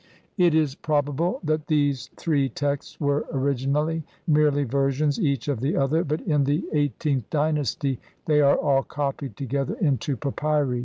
It 0.35 0.55
is 0.55 0.73
probable 0.73 1.39
that 1.43 1.67
these 1.67 2.09
three 2.17 2.49
texts 2.49 2.99
were 2.99 3.21
origin 3.31 3.75
ally 3.75 3.99
merely 4.25 4.63
versions 4.63 5.19
each 5.19 5.47
of 5.47 5.59
the 5.59 5.75
other, 5.75 6.03
but 6.03 6.21
in 6.21 6.45
the 6.45 6.63
eighteenth 6.73 7.29
dynasty 7.29 7.99
they 8.25 8.41
are 8.41 8.57
all 8.57 8.81
copied 8.81 9.37
together 9.37 9.75
into 9.79 10.17
papyri. 10.17 10.79